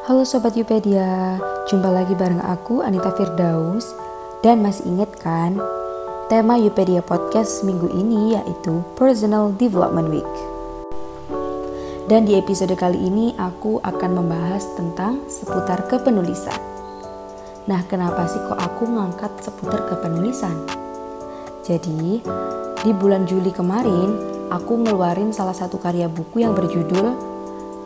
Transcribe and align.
Halo 0.00 0.24
Sobat 0.24 0.56
Yupedia, 0.56 1.36
jumpa 1.68 1.92
lagi 1.92 2.16
bareng 2.16 2.40
aku 2.40 2.80
Anita 2.80 3.12
Firdaus. 3.12 3.92
Dan 4.40 4.64
masih 4.64 4.88
inget 4.88 5.12
kan, 5.20 5.60
tema 6.32 6.56
Yupedia 6.56 7.04
Podcast 7.04 7.60
minggu 7.68 7.84
ini 7.92 8.32
yaitu 8.32 8.80
Personal 8.96 9.52
Development 9.60 10.08
Week. 10.08 10.32
Dan 12.08 12.24
di 12.24 12.32
episode 12.32 12.72
kali 12.80 12.96
ini 12.96 13.36
aku 13.36 13.76
akan 13.84 14.24
membahas 14.24 14.64
tentang 14.72 15.20
seputar 15.28 15.84
kepenulisan. 15.84 16.56
Nah 17.68 17.84
kenapa 17.84 18.24
sih 18.24 18.40
kok 18.40 18.56
aku 18.56 18.88
ngangkat 18.88 19.36
seputar 19.44 19.84
kepenulisan? 19.84 20.64
Jadi, 21.60 22.24
di 22.80 22.90
bulan 22.96 23.28
Juli 23.28 23.52
kemarin, 23.52 24.16
aku 24.48 24.80
ngeluarin 24.80 25.28
salah 25.36 25.52
satu 25.52 25.76
karya 25.76 26.08
buku 26.08 26.40
yang 26.40 26.56
berjudul 26.56 27.30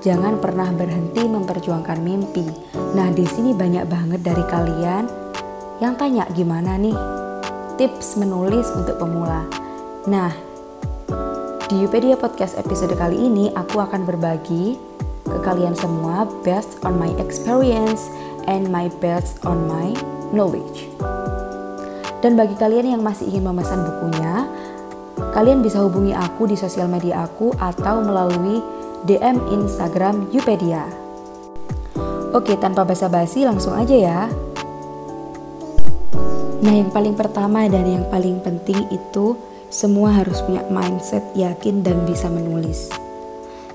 Jangan 0.04 0.36
pernah 0.36 0.68
berhenti 0.68 1.24
memperjuangkan 1.24 1.96
mimpi. 2.04 2.44
Nah, 2.92 3.08
di 3.08 3.24
sini 3.24 3.56
banyak 3.56 3.88
banget 3.88 4.20
dari 4.20 4.44
kalian 4.52 5.08
yang 5.80 5.96
tanya 5.96 6.28
gimana 6.36 6.76
nih 6.76 6.92
tips 7.80 8.20
menulis 8.20 8.68
untuk 8.76 9.00
pemula. 9.00 9.48
Nah, 10.04 10.28
di 11.72 11.80
Yupedia 11.80 12.20
Podcast 12.20 12.60
episode 12.60 12.92
kali 13.00 13.16
ini 13.16 13.48
aku 13.56 13.80
akan 13.80 14.04
berbagi 14.04 14.76
ke 15.24 15.38
kalian 15.40 15.72
semua 15.72 16.28
based 16.44 16.84
on 16.84 17.00
my 17.00 17.08
experience 17.16 18.12
and 18.44 18.68
my 18.68 18.92
based 19.00 19.40
on 19.48 19.64
my 19.64 19.96
knowledge. 20.36 20.84
Dan 22.20 22.36
bagi 22.36 22.60
kalian 22.60 22.92
yang 22.92 23.00
masih 23.00 23.32
ingin 23.32 23.48
memesan 23.48 23.88
bukunya, 23.88 24.44
kalian 25.32 25.64
bisa 25.64 25.80
hubungi 25.80 26.12
aku 26.12 26.44
di 26.44 26.60
sosial 26.60 26.92
media 26.92 27.24
aku 27.24 27.56
atau 27.56 28.04
melalui 28.04 28.83
DM 29.04 29.36
Instagram 29.52 30.32
Yupedia. 30.32 30.88
Oke, 32.32 32.56
tanpa 32.56 32.88
basa-basi 32.88 33.44
langsung 33.44 33.76
aja 33.76 33.92
ya. 33.92 34.20
Nah, 36.64 36.72
yang 36.72 36.88
paling 36.88 37.12
pertama 37.12 37.68
dan 37.68 37.84
yang 37.84 38.08
paling 38.08 38.40
penting 38.40 38.88
itu 38.88 39.36
semua 39.68 40.08
harus 40.08 40.40
punya 40.40 40.64
mindset 40.72 41.20
yakin 41.36 41.84
dan 41.84 42.00
bisa 42.08 42.32
menulis. 42.32 42.88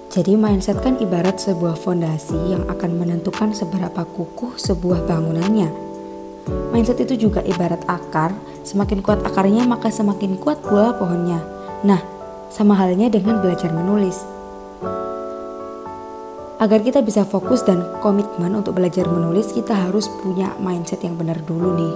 Jadi 0.10 0.34
mindset 0.34 0.82
kan 0.82 0.98
ibarat 0.98 1.38
sebuah 1.38 1.78
fondasi 1.78 2.50
yang 2.50 2.66
akan 2.66 2.98
menentukan 2.98 3.54
seberapa 3.54 4.02
kukuh 4.10 4.58
sebuah 4.58 5.06
bangunannya. 5.06 5.70
Mindset 6.74 7.06
itu 7.06 7.30
juga 7.30 7.46
ibarat 7.46 7.86
akar, 7.86 8.34
semakin 8.66 9.06
kuat 9.06 9.22
akarnya 9.22 9.62
maka 9.70 9.94
semakin 9.94 10.42
kuat 10.42 10.58
pula 10.66 10.98
pohonnya. 10.98 11.38
Nah, 11.86 12.02
sama 12.50 12.74
halnya 12.74 13.14
dengan 13.14 13.38
belajar 13.38 13.70
menulis. 13.70 14.39
Agar 16.60 16.84
kita 16.84 17.00
bisa 17.00 17.24
fokus 17.24 17.64
dan 17.64 17.88
komitmen 18.04 18.52
untuk 18.52 18.76
belajar 18.76 19.08
menulis, 19.08 19.56
kita 19.56 19.72
harus 19.72 20.12
punya 20.20 20.52
mindset 20.60 21.00
yang 21.08 21.16
benar 21.16 21.40
dulu 21.48 21.72
nih. 21.72 21.96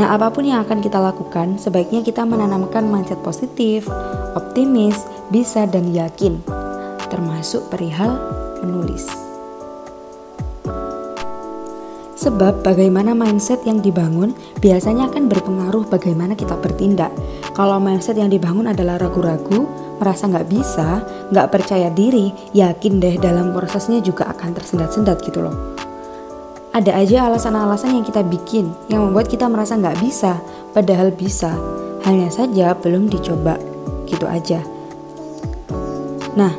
Nah, 0.00 0.16
apa 0.16 0.32
pun 0.32 0.48
yang 0.48 0.64
akan 0.64 0.80
kita 0.80 0.96
lakukan, 0.96 1.60
sebaiknya 1.60 2.00
kita 2.00 2.24
menanamkan 2.24 2.88
mindset 2.88 3.20
positif, 3.20 3.84
optimis, 4.32 4.96
bisa, 5.28 5.68
dan 5.68 5.92
yakin, 5.92 6.40
termasuk 7.12 7.68
perihal 7.68 8.16
menulis. 8.64 9.04
Sebab 12.16 12.64
bagaimana 12.64 13.12
mindset 13.12 13.60
yang 13.68 13.84
dibangun 13.84 14.32
biasanya 14.62 15.12
akan 15.12 15.28
berpengaruh 15.28 15.84
bagaimana 15.90 16.32
kita 16.32 16.56
bertindak. 16.56 17.12
Kalau 17.52 17.76
mindset 17.76 18.16
yang 18.16 18.32
dibangun 18.32 18.72
adalah 18.72 18.96
ragu-ragu, 18.96 19.68
merasa 20.02 20.26
nggak 20.26 20.50
bisa, 20.50 21.06
nggak 21.30 21.46
percaya 21.54 21.86
diri, 21.94 22.34
yakin 22.50 22.98
deh 22.98 23.22
dalam 23.22 23.54
prosesnya 23.54 24.02
juga 24.02 24.26
akan 24.34 24.50
tersendat-sendat 24.58 25.22
gitu 25.22 25.46
loh. 25.46 25.54
Ada 26.74 26.98
aja 26.98 27.30
alasan-alasan 27.30 27.94
yang 27.94 28.02
kita 28.02 28.26
bikin 28.26 28.74
yang 28.90 29.06
membuat 29.06 29.30
kita 29.30 29.46
merasa 29.46 29.78
nggak 29.78 30.02
bisa, 30.02 30.42
padahal 30.74 31.14
bisa. 31.14 31.54
Hanya 32.02 32.34
saja 32.34 32.74
belum 32.74 33.06
dicoba, 33.06 33.54
gitu 34.10 34.26
aja. 34.26 34.58
Nah, 36.34 36.50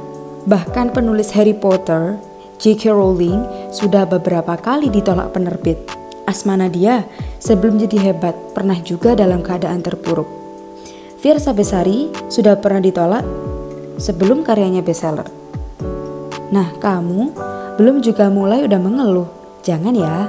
bahkan 0.47 0.93
penulis 0.93 1.35
Harry 1.35 1.57
Potter, 1.57 2.15
J.K. 2.63 2.95
Rowling, 2.95 3.43
sudah 3.75 4.07
beberapa 4.07 4.55
kali 4.55 4.87
ditolak 4.87 5.35
penerbit. 5.35 5.83
Asmana 6.23 6.71
dia 6.71 7.03
sebelum 7.43 7.75
jadi 7.75 8.13
hebat 8.13 8.37
pernah 8.55 8.79
juga 8.79 9.17
dalam 9.19 9.43
keadaan 9.43 9.83
terpuruk. 9.83 10.42
Fiersa 11.23 11.55
Besari 11.55 12.11
sudah 12.27 12.59
pernah 12.59 12.83
ditolak 12.83 13.23
sebelum 13.95 14.43
karyanya 14.43 14.83
bestseller. 14.83 15.23
Nah, 16.51 16.75
kamu 16.83 17.31
belum 17.79 18.03
juga 18.03 18.27
mulai 18.27 18.67
udah 18.67 18.75
mengeluh. 18.75 19.31
Jangan 19.63 19.95
ya. 19.95 20.27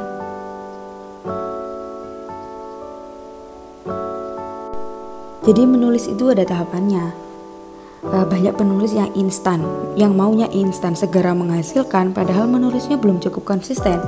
Jadi 5.43 5.63
menulis 5.67 6.07
itu 6.07 6.31
ada 6.31 6.47
tahapannya. 6.47 7.11
Eh, 8.07 8.27
banyak 8.31 8.55
penulis 8.55 8.95
yang 8.95 9.11
instan, 9.19 9.67
yang 9.99 10.15
maunya 10.15 10.47
instan 10.55 10.95
segera 10.95 11.35
menghasilkan 11.35 12.15
padahal 12.15 12.47
menulisnya 12.47 13.03
belum 13.03 13.19
cukup 13.19 13.43
konsisten. 13.43 13.99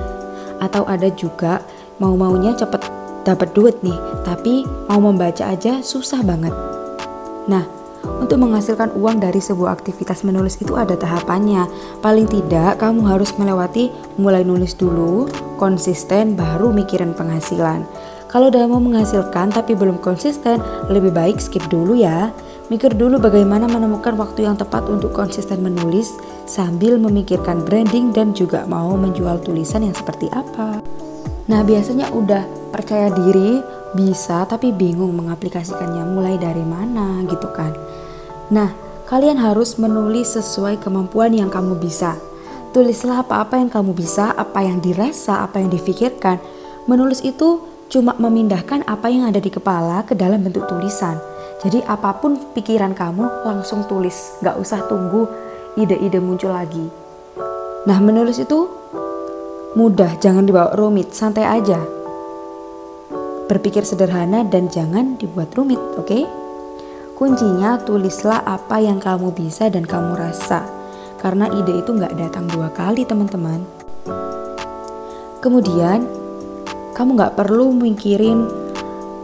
Atau 0.62 0.86
ada 0.86 1.10
juga 1.10 1.66
mau-maunya 1.98 2.54
cepet 2.54 2.86
dapat 3.26 3.50
duit 3.58 3.74
nih, 3.82 3.98
tapi 4.22 4.62
mau 4.86 5.02
membaca 5.02 5.50
aja 5.50 5.82
susah 5.82 6.22
banget. 6.22 6.75
Nah, 7.46 7.64
untuk 8.06 8.38
menghasilkan 8.38 8.94
uang 8.94 9.18
dari 9.18 9.42
sebuah 9.42 9.74
aktivitas 9.82 10.22
menulis 10.22 10.58
itu 10.62 10.78
ada 10.78 10.94
tahapannya. 10.94 11.66
Paling 12.00 12.30
tidak 12.30 12.78
kamu 12.78 13.02
harus 13.06 13.34
melewati 13.34 13.90
mulai 14.18 14.46
nulis 14.46 14.78
dulu, 14.78 15.26
konsisten 15.58 16.38
baru 16.38 16.70
mikirin 16.70 17.14
penghasilan. 17.14 17.82
Kalau 18.26 18.50
udah 18.50 18.66
mau 18.66 18.82
menghasilkan 18.82 19.54
tapi 19.54 19.78
belum 19.78 20.02
konsisten, 20.02 20.58
lebih 20.90 21.14
baik 21.14 21.38
skip 21.38 21.62
dulu 21.70 21.94
ya. 21.98 22.30
Mikir 22.66 22.98
dulu 22.98 23.22
bagaimana 23.22 23.70
menemukan 23.70 24.18
waktu 24.18 24.42
yang 24.42 24.58
tepat 24.58 24.90
untuk 24.90 25.14
konsisten 25.14 25.62
menulis 25.62 26.10
sambil 26.50 26.98
memikirkan 26.98 27.62
branding 27.62 28.10
dan 28.10 28.34
juga 28.34 28.66
mau 28.66 28.98
menjual 28.98 29.38
tulisan 29.46 29.86
yang 29.86 29.94
seperti 29.94 30.26
apa. 30.34 30.82
Nah, 31.46 31.62
biasanya 31.62 32.10
udah 32.10 32.42
percaya 32.74 33.06
diri, 33.14 33.62
bisa 33.94 34.42
tapi 34.48 34.74
bingung 34.74 35.14
mengaplikasikannya 35.14 36.02
mulai 36.08 36.34
dari 36.40 36.64
mana 36.66 37.22
gitu 37.28 37.46
kan. 37.54 37.70
Nah, 38.50 38.74
kalian 39.06 39.38
harus 39.38 39.78
menulis 39.78 40.34
sesuai 40.34 40.82
kemampuan 40.82 41.30
yang 41.30 41.52
kamu 41.52 41.78
bisa. 41.78 42.18
Tulislah 42.74 43.22
apa-apa 43.22 43.56
yang 43.56 43.70
kamu 43.70 43.94
bisa, 43.94 44.34
apa 44.34 44.66
yang 44.66 44.82
dirasa, 44.82 45.46
apa 45.46 45.62
yang 45.62 45.70
difikirkan. 45.70 46.42
Menulis 46.90 47.22
itu 47.22 47.62
cuma 47.86 48.18
memindahkan 48.18 48.82
apa 48.84 49.06
yang 49.06 49.30
ada 49.30 49.38
di 49.38 49.48
kepala 49.48 50.02
ke 50.02 50.18
dalam 50.18 50.42
bentuk 50.42 50.66
tulisan. 50.66 51.16
Jadi 51.62 51.80
apa 51.86 52.12
pun 52.18 52.36
pikiran 52.52 52.92
kamu 52.92 53.46
langsung 53.46 53.86
tulis, 53.88 54.36
gak 54.44 54.60
usah 54.60 54.84
tunggu 54.90 55.24
ide-ide 55.78 56.20
muncul 56.20 56.52
lagi. 56.52 56.84
Nah 57.86 57.98
menulis 58.02 58.42
itu 58.42 58.68
mudah, 59.78 60.18
jangan 60.20 60.44
dibawa 60.44 60.76
rumit, 60.76 61.16
santai 61.16 61.48
aja. 61.48 61.95
Berpikir 63.46 63.86
sederhana 63.86 64.42
dan 64.42 64.66
jangan 64.66 65.14
dibuat 65.14 65.54
rumit, 65.54 65.78
oke? 65.94 66.06
Okay? 66.06 66.26
Kuncinya 67.16 67.80
tulislah 67.80 68.42
apa 68.44 68.82
yang 68.82 68.98
kamu 68.98 69.32
bisa 69.32 69.70
dan 69.70 69.86
kamu 69.86 70.18
rasa. 70.18 70.66
Karena 71.22 71.48
ide 71.48 71.80
itu 71.80 71.94
nggak 71.94 72.18
datang 72.18 72.44
dua 72.50 72.68
kali 72.74 73.06
teman-teman. 73.06 73.62
Kemudian, 75.40 76.04
kamu 76.92 77.10
nggak 77.16 77.34
perlu 77.38 77.70
mikirin 77.70 78.50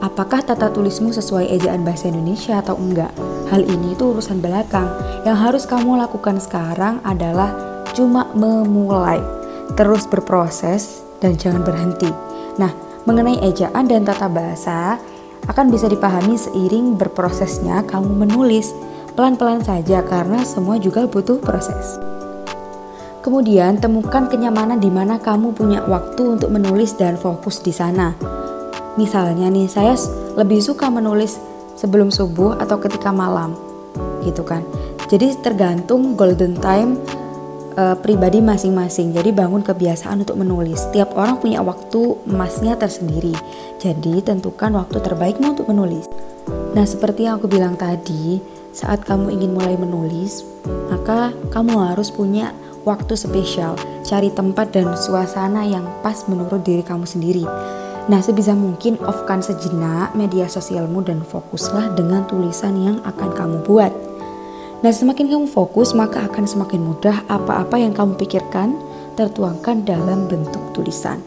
apakah 0.03 0.43
tata 0.43 0.71
tulismu 0.71 1.11
sesuai 1.11 1.51
ejaan 1.59 1.83
bahasa 1.83 2.07
Indonesia 2.11 2.63
atau 2.63 2.79
enggak. 2.79 3.11
Hal 3.51 3.67
ini 3.67 3.93
itu 3.93 4.15
urusan 4.15 4.39
belakang. 4.39 4.87
Yang 5.27 5.37
harus 5.39 5.65
kamu 5.67 5.99
lakukan 5.99 6.39
sekarang 6.39 7.03
adalah 7.03 7.55
cuma 7.93 8.31
memulai, 8.33 9.19
terus 9.75 10.07
berproses 10.09 11.03
dan 11.23 11.37
jangan 11.37 11.63
berhenti. 11.63 12.09
Nah, 12.57 12.92
mengenai 13.05 13.43
ejaan 13.43 13.91
dan 13.91 14.07
tata 14.07 14.31
bahasa 14.31 14.99
akan 15.51 15.75
bisa 15.75 15.91
dipahami 15.91 16.39
seiring 16.39 16.95
berprosesnya 16.95 17.83
kamu 17.87 18.27
menulis. 18.27 18.71
Pelan-pelan 19.13 19.61
saja 19.61 20.01
karena 20.01 20.41
semua 20.41 20.81
juga 20.81 21.05
butuh 21.05 21.37
proses. 21.37 22.01
Kemudian 23.21 23.79
temukan 23.79 24.27
kenyamanan 24.27 24.81
di 24.81 24.91
mana 24.91 25.21
kamu 25.21 25.55
punya 25.55 25.85
waktu 25.85 26.41
untuk 26.41 26.51
menulis 26.51 26.97
dan 26.97 27.21
fokus 27.21 27.61
di 27.61 27.71
sana. 27.71 28.17
Misalnya 28.97 29.47
nih, 29.53 29.69
saya 29.71 29.95
lebih 30.35 30.65
suka 30.65 30.89
menulis 30.89 31.39
sebelum 31.79 32.11
subuh 32.11 32.59
atau 32.59 32.81
ketika 32.83 33.13
malam. 33.13 33.55
Gitu 34.27 34.43
kan. 34.43 34.65
Jadi 35.13 35.39
tergantung 35.45 36.17
golden 36.17 36.57
time 36.57 36.97
uh, 37.77 37.97
pribadi 37.99 38.41
masing-masing. 38.45 39.13
Jadi 39.17 39.31
bangun 39.33 39.65
kebiasaan 39.65 40.25
untuk 40.25 40.41
menulis. 40.41 40.89
Setiap 40.89 41.17
orang 41.17 41.41
punya 41.41 41.61
waktu 41.65 42.17
emasnya 42.29 42.77
tersendiri. 42.77 43.35
Jadi 43.81 44.23
tentukan 44.23 44.73
waktu 44.77 44.99
terbaikmu 45.01 45.59
untuk 45.59 45.69
menulis. 45.69 46.07
Nah, 46.73 46.85
seperti 46.89 47.29
yang 47.29 47.39
aku 47.39 47.47
bilang 47.49 47.77
tadi, 47.77 48.41
saat 48.73 49.05
kamu 49.05 49.31
ingin 49.37 49.53
mulai 49.53 49.77
menulis, 49.77 50.43
maka 50.89 51.31
kamu 51.53 51.93
harus 51.93 52.09
punya 52.09 52.57
waktu 52.83 53.15
spesial. 53.15 53.79
cari 54.03 54.29
tempat 54.29 54.77
dan 54.77 54.93
suasana 54.93 55.65
yang 55.65 55.89
pas 56.05 56.27
menurut 56.29 56.61
diri 56.61 56.85
kamu 56.85 57.09
sendiri. 57.09 57.47
Nah, 58.11 58.19
sebisa 58.19 58.53
mungkin 58.53 58.99
off-kan 59.07 59.41
sejenak 59.41 60.13
media 60.19 60.51
sosialmu 60.51 61.01
dan 61.07 61.23
fokuslah 61.23 61.95
dengan 61.95 62.27
tulisan 62.27 62.75
yang 62.77 62.99
akan 63.07 63.31
kamu 63.33 63.57
buat. 63.63 64.12
Nah, 64.83 64.91
semakin 64.91 65.31
kamu 65.31 65.47
fokus, 65.47 65.95
maka 65.95 66.27
akan 66.27 66.43
semakin 66.43 66.83
mudah 66.83 67.23
apa-apa 67.31 67.79
yang 67.79 67.95
kamu 67.95 68.19
pikirkan 68.19 68.75
tertuangkan 69.15 69.87
dalam 69.87 70.27
bentuk 70.27 70.59
tulisan. 70.75 71.23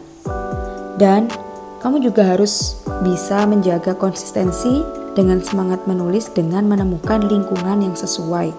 Dan 1.00 1.32
kamu 1.80 2.04
juga 2.04 2.36
harus 2.36 2.84
bisa 3.00 3.48
menjaga 3.48 3.96
konsistensi 3.96 4.84
dengan 5.16 5.40
semangat 5.40 5.88
menulis 5.88 6.28
dengan 6.36 6.68
menemukan 6.68 7.24
lingkungan 7.24 7.80
yang 7.80 7.96
sesuai. 7.96 8.52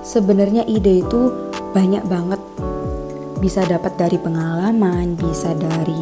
Sebenarnya 0.00 0.64
ide 0.64 1.04
itu 1.04 1.28
banyak 1.76 2.08
banget. 2.08 2.40
Bisa 3.36 3.68
dapat 3.68 4.00
dari 4.00 4.16
pengalaman, 4.16 5.12
bisa 5.12 5.52
dari 5.52 6.00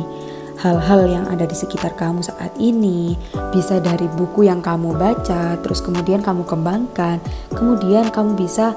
hal-hal 0.64 1.04
yang 1.04 1.28
ada 1.28 1.44
di 1.44 1.52
sekitar 1.52 1.92
kamu 1.92 2.24
saat 2.24 2.56
ini, 2.56 3.20
bisa 3.52 3.76
dari 3.84 4.08
buku 4.16 4.48
yang 4.48 4.64
kamu 4.64 4.96
baca, 4.96 5.60
terus 5.60 5.84
kemudian 5.84 6.24
kamu 6.24 6.48
kembangkan, 6.48 7.20
kemudian 7.52 8.08
kamu 8.08 8.32
bisa 8.32 8.72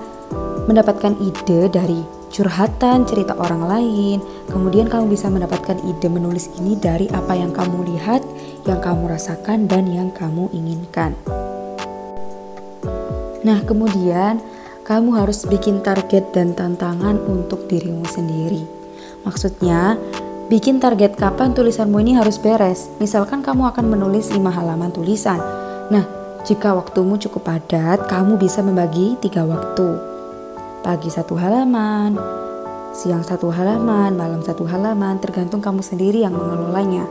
mendapatkan 0.68 1.16
ide 1.24 1.72
dari 1.72 2.04
curhatan 2.28 3.08
cerita 3.08 3.40
orang 3.40 3.64
lain. 3.64 4.20
Kemudian 4.52 4.92
kamu 4.92 5.16
bisa 5.16 5.32
mendapatkan 5.32 5.80
ide 5.88 6.12
menulis 6.12 6.52
ini 6.60 6.76
dari 6.76 7.08
apa 7.16 7.40
yang 7.40 7.56
kamu 7.56 7.88
lihat, 7.96 8.20
yang 8.68 8.84
kamu 8.84 9.08
rasakan 9.08 9.72
dan 9.72 9.88
yang 9.88 10.12
kamu 10.12 10.52
inginkan. 10.52 11.16
Nah, 13.48 13.64
kemudian 13.64 14.44
kamu 14.84 15.24
harus 15.24 15.48
bikin 15.48 15.80
target 15.80 16.36
dan 16.36 16.52
tantangan 16.52 17.16
untuk 17.32 17.64
dirimu 17.72 18.04
sendiri. 18.04 18.68
Maksudnya, 19.24 19.96
bikin 20.48 20.80
target 20.80 21.20
kapan 21.20 21.52
tulisanmu 21.52 22.00
ini 22.00 22.16
harus 22.16 22.40
beres. 22.40 22.88
Misalkan 23.04 23.44
kamu 23.44 23.68
akan 23.76 23.86
menulis 23.92 24.32
5 24.32 24.40
halaman 24.48 24.96
tulisan. 24.96 25.40
Nah, 25.92 26.08
jika 26.48 26.72
waktumu 26.72 27.20
cukup 27.20 27.44
padat, 27.44 28.08
kamu 28.08 28.40
bisa 28.40 28.64
membagi 28.64 29.20
tiga 29.20 29.44
waktu 29.44 30.16
Pagi 30.88 31.12
satu 31.12 31.36
halaman, 31.36 32.16
siang 32.96 33.20
satu 33.20 33.52
halaman, 33.52 34.16
malam 34.16 34.40
satu 34.40 34.64
halaman, 34.64 35.20
tergantung 35.20 35.60
kamu 35.60 35.84
sendiri 35.84 36.24
yang 36.24 36.32
mengelolanya. 36.32 37.04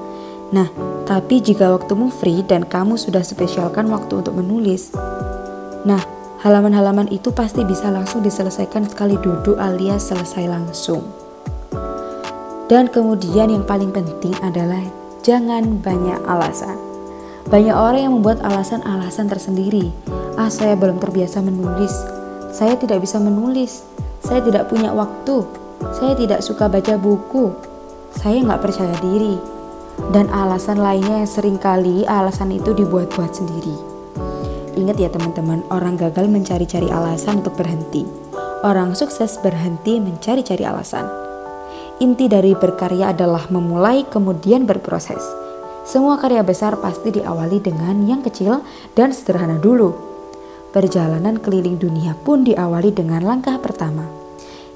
Nah, 0.49 0.73
tapi 1.05 1.45
jika 1.45 1.69
waktumu 1.69 2.09
free 2.09 2.41
dan 2.41 2.65
kamu 2.65 2.97
sudah 2.97 3.21
spesialkan 3.21 3.93
waktu 3.93 4.25
untuk 4.25 4.33
menulis, 4.33 4.97
nah, 5.85 6.01
halaman-halaman 6.41 7.13
itu 7.13 7.37
pasti 7.37 7.69
bisa 7.69 7.93
langsung 7.93 8.25
diselesaikan 8.25 8.89
sekali 8.89 9.21
duduk 9.21 9.61
alias 9.61 10.09
selesai 10.09 10.49
langsung. 10.49 11.26
Dan 12.67 12.91
kemudian 12.91 13.47
yang 13.47 13.63
paling 13.63 13.95
penting 13.95 14.35
adalah 14.43 14.83
jangan 15.23 15.79
banyak 15.79 16.19
alasan. 16.27 16.75
Banyak 17.47 17.77
orang 17.79 18.01
yang 18.03 18.15
membuat 18.19 18.43
alasan-alasan 18.43 19.31
tersendiri. 19.31 19.95
Ah, 20.35 20.51
saya 20.51 20.75
belum 20.75 20.99
terbiasa 20.99 21.39
menulis. 21.47 21.95
Saya 22.51 22.75
tidak 22.75 23.07
bisa 23.07 23.23
menulis. 23.23 23.87
Saya 24.19 24.43
tidak 24.43 24.67
punya 24.67 24.91
waktu. 24.91 25.47
Saya 25.95 26.19
tidak 26.19 26.43
suka 26.43 26.67
baca 26.67 26.99
buku. 26.99 27.55
Saya 28.11 28.43
nggak 28.43 28.63
percaya 28.67 28.99
diri. 28.99 29.39
Dan 30.11 30.27
alasan 30.35 30.83
lainnya 30.83 31.23
yang 31.23 31.31
sering 31.31 31.63
kali 31.63 32.03
alasan 32.03 32.51
itu 32.51 32.75
dibuat-buat 32.75 33.31
sendiri. 33.31 33.77
Ingat 34.77 34.97
ya 35.01 35.09
teman-teman, 35.09 35.65
orang 35.73 35.97
gagal 35.97 36.29
mencari-cari 36.29 36.91
alasan 36.91 37.41
untuk 37.41 37.57
berhenti. 37.57 38.05
Orang 38.67 38.93
sukses 38.99 39.39
berhenti 39.41 40.03
mencari-cari 40.03 40.67
alasan. 40.67 41.26
Inti 41.97 42.29
dari 42.29 42.53
berkarya 42.53 43.17
adalah 43.17 43.49
memulai 43.49 44.05
kemudian 44.05 44.69
berproses. 44.69 45.25
Semua 45.89 46.21
karya 46.21 46.45
besar 46.45 46.77
pasti 46.77 47.09
diawali 47.09 47.57
dengan 47.65 48.05
yang 48.05 48.21
kecil 48.21 48.61
dan 48.93 49.17
sederhana 49.17 49.57
dulu. 49.57 49.97
Perjalanan 50.77 51.41
keliling 51.41 51.81
dunia 51.81 52.13
pun 52.21 52.45
diawali 52.45 52.93
dengan 52.93 53.25
langkah 53.25 53.57
pertama. 53.57 54.05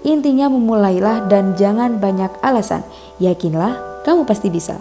Intinya 0.00 0.48
memulailah 0.48 1.28
dan 1.28 1.60
jangan 1.60 2.00
banyak 2.00 2.32
alasan. 2.40 2.80
Yakinlah, 3.20 4.00
kamu 4.08 4.24
pasti 4.24 4.48
bisa. 4.48 4.80